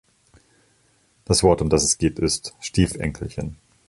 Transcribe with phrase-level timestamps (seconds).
[1.25, 3.53] Das Wort, um das es geht, ist 'Stiefenkelchen'.